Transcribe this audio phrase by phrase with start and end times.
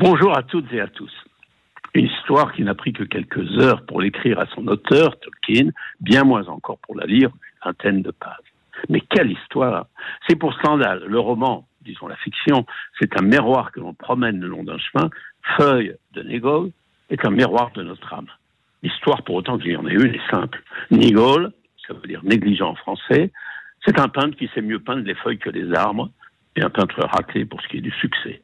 [0.00, 1.10] Bonjour à toutes et à tous.
[1.92, 6.22] Une histoire qui n'a pris que quelques heures pour l'écrire à son auteur, Tolkien, bien
[6.22, 8.52] moins encore pour la lire, une vingtaine de pages.
[8.88, 9.86] Mais quelle histoire
[10.28, 12.64] C'est pour Stendhal, le roman, disons la fiction,
[13.00, 15.10] c'est un miroir que l'on promène le long d'un chemin.
[15.56, 16.70] Feuille de Négol
[17.10, 18.28] est un miroir de notre âme.
[18.84, 20.62] L'histoire, pour autant qu'il y en ait une, est simple.
[20.92, 21.50] Négol,
[21.88, 23.32] ça veut dire négligent en français,
[23.84, 26.08] c'est un peintre qui sait mieux peindre les feuilles que les arbres,
[26.54, 28.40] et un peintre raté pour ce qui est du succès.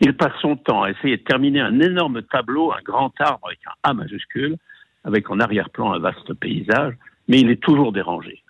[0.00, 3.60] Il passe son temps à essayer de terminer un énorme tableau, un grand arbre avec
[3.66, 4.56] un A majuscule,
[5.04, 6.94] avec en arrière-plan un vaste paysage,
[7.28, 8.42] mais il est toujours dérangé,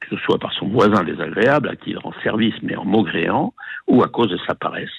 [0.00, 3.54] que ce soit par son voisin désagréable à qui il rend service mais en maugréant,
[3.86, 4.90] ou à cause de sa paresse,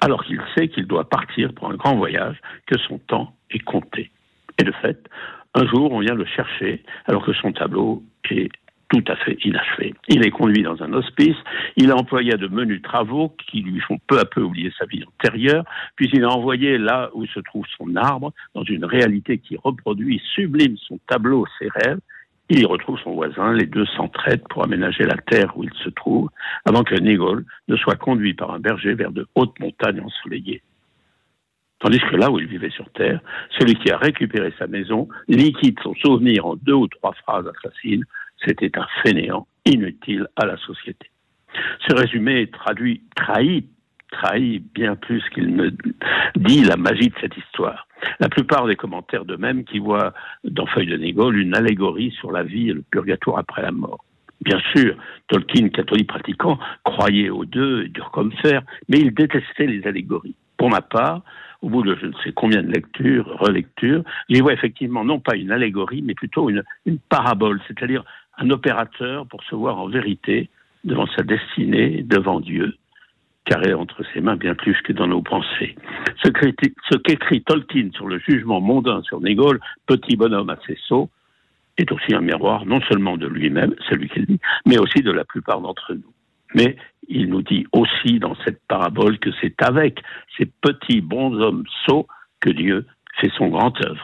[0.00, 4.10] alors qu'il sait qu'il doit partir pour un grand voyage, que son temps est compté.
[4.58, 5.08] Et de fait,
[5.54, 8.50] un jour, on vient le chercher alors que son tableau est
[8.88, 9.94] tout à fait inachevé.
[10.08, 11.36] Il est conduit dans un hospice,
[11.76, 14.86] il a employé à de menus travaux qui lui font peu à peu oublier sa
[14.86, 15.64] vie antérieure,
[15.96, 20.22] puis il a envoyé là où se trouve son arbre, dans une réalité qui reproduit,
[20.34, 22.00] sublime son tableau, ses rêves,
[22.50, 25.88] il y retrouve son voisin, les deux s'entraident pour aménager la terre où il se
[25.88, 26.28] trouve,
[26.66, 30.62] avant que Négol ne soit conduit par un berger vers de hautes montagnes ensoleillées.
[31.80, 33.20] Tandis que là où il vivait sur Terre,
[33.58, 38.04] celui qui a récupéré sa maison liquide son souvenir en deux ou trois phrases assassines
[38.44, 41.10] c'était un fainéant inutile à la société.
[41.88, 43.68] Ce résumé traduit, trahit,
[44.10, 45.70] trahit bien plus qu'il ne
[46.36, 47.86] dit la magie de cette histoire.
[48.20, 50.12] La plupart des commentaires de même qui voient
[50.44, 54.04] dans Feuille de Négol une allégorie sur la vie et le purgatoire après la mort.
[54.40, 54.96] Bien sûr,
[55.28, 60.36] Tolkien, catholique pratiquant, croyait aux deux, dur comme fer, mais il détestait les allégories.
[60.64, 61.20] Pour ma part,
[61.60, 65.36] au bout de je ne sais combien de lectures, relectures, j'y vois effectivement non pas
[65.36, 66.62] une allégorie, mais plutôt une,
[67.10, 68.02] parabole, c'est-à-dire
[68.38, 70.48] un opérateur pour se voir en vérité
[70.82, 72.78] devant sa destinée, devant Dieu,
[73.44, 75.76] car est entre ses mains bien plus que dans nos pensées.
[76.24, 81.10] Ce qu'écrit Tolkien sur le jugement mondain sur Négol, petit bonhomme assez sot,
[81.76, 85.02] est aussi un miroir non seulement de lui-même, c'est lui qui le dit, mais aussi
[85.02, 86.14] de la plupart d'entre nous.
[86.54, 86.76] Mais
[87.08, 90.00] il nous dit aussi dans cette parabole que c'est avec
[90.38, 92.06] ces petits bons hommes sots
[92.40, 92.86] que Dieu
[93.20, 94.02] fait son grand œuvre.